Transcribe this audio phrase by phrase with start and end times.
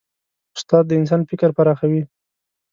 [0.57, 2.01] استاد د انسان فکر پراخوي.